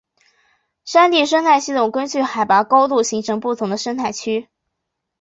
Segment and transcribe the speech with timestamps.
[0.83, 4.49] 山地生态系统根据海拔高度形成不同的生态区。